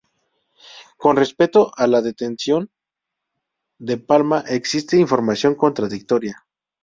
[0.97, 2.71] Con respecto a la detención
[3.77, 6.43] de Palma existe información contradictoria.